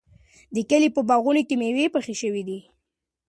[0.55, 2.59] د کلي په باغونو کې مېوې پخې شوې دي.